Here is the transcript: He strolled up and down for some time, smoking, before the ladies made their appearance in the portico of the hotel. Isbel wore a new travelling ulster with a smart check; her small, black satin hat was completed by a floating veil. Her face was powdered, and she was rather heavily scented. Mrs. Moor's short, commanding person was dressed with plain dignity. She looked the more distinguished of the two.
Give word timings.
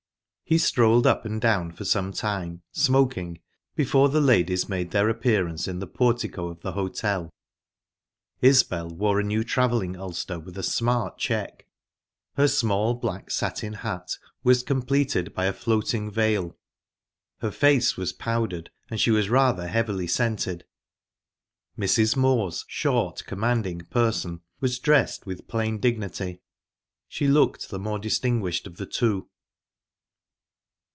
He 0.43 0.57
strolled 0.57 1.07
up 1.07 1.23
and 1.23 1.39
down 1.39 1.71
for 1.71 1.85
some 1.85 2.11
time, 2.11 2.61
smoking, 2.73 3.39
before 3.73 4.09
the 4.09 4.19
ladies 4.19 4.67
made 4.67 4.91
their 4.91 5.07
appearance 5.07 5.65
in 5.65 5.79
the 5.79 5.87
portico 5.87 6.49
of 6.49 6.59
the 6.59 6.73
hotel. 6.73 7.29
Isbel 8.41 8.89
wore 8.89 9.17
a 9.21 9.23
new 9.23 9.45
travelling 9.45 9.95
ulster 9.95 10.41
with 10.41 10.57
a 10.57 10.63
smart 10.63 11.17
check; 11.17 11.67
her 12.33 12.49
small, 12.49 12.95
black 12.95 13.31
satin 13.31 13.71
hat 13.75 14.17
was 14.43 14.61
completed 14.61 15.33
by 15.33 15.45
a 15.45 15.53
floating 15.53 16.11
veil. 16.11 16.57
Her 17.39 17.51
face 17.51 17.95
was 17.95 18.11
powdered, 18.11 18.69
and 18.89 18.99
she 18.99 19.09
was 19.11 19.29
rather 19.29 19.69
heavily 19.69 20.05
scented. 20.05 20.65
Mrs. 21.79 22.17
Moor's 22.17 22.65
short, 22.67 23.23
commanding 23.25 23.79
person 23.89 24.41
was 24.59 24.79
dressed 24.79 25.25
with 25.25 25.47
plain 25.47 25.79
dignity. 25.79 26.41
She 27.07 27.25
looked 27.27 27.69
the 27.69 27.79
more 27.79 27.99
distinguished 27.99 28.67
of 28.67 28.75
the 28.75 28.85
two. 28.85 29.29